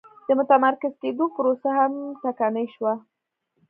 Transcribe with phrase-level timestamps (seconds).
[0.27, 2.93] د متمرکز کېدو پروسه هم ټکنۍ شوه.